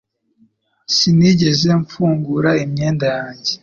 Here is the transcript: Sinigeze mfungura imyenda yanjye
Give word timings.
Sinigeze 0.95 1.69
mfungura 1.81 2.51
imyenda 2.65 3.05
yanjye 3.17 3.53